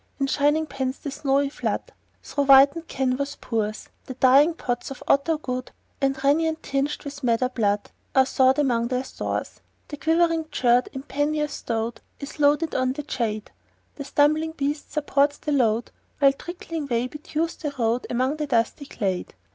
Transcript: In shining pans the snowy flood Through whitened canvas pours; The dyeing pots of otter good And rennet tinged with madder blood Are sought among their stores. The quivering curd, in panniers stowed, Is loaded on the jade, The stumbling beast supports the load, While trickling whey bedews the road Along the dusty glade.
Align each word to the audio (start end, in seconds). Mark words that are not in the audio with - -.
In 0.19 0.25
shining 0.25 0.65
pans 0.65 0.97
the 0.97 1.11
snowy 1.11 1.47
flood 1.49 1.91
Through 2.23 2.45
whitened 2.45 2.87
canvas 2.87 3.37
pours; 3.39 3.89
The 4.05 4.15
dyeing 4.15 4.55
pots 4.55 4.89
of 4.89 5.03
otter 5.07 5.37
good 5.37 5.69
And 6.01 6.17
rennet 6.23 6.63
tinged 6.63 7.03
with 7.03 7.21
madder 7.23 7.49
blood 7.49 7.91
Are 8.15 8.25
sought 8.25 8.57
among 8.57 8.87
their 8.87 9.03
stores. 9.03 9.61
The 9.89 9.97
quivering 9.97 10.45
curd, 10.45 10.89
in 10.91 11.03
panniers 11.03 11.51
stowed, 11.51 12.01
Is 12.19 12.39
loaded 12.39 12.73
on 12.73 12.93
the 12.93 13.03
jade, 13.03 13.51
The 13.93 14.03
stumbling 14.03 14.53
beast 14.53 14.91
supports 14.91 15.37
the 15.37 15.51
load, 15.51 15.91
While 16.17 16.33
trickling 16.33 16.87
whey 16.87 17.05
bedews 17.07 17.57
the 17.59 17.71
road 17.77 18.07
Along 18.09 18.37
the 18.37 18.47
dusty 18.47 18.85
glade. 18.87 19.35